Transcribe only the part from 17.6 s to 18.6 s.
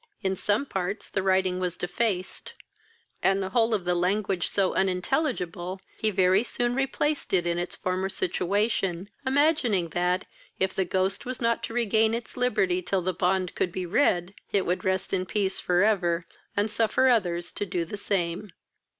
do the same.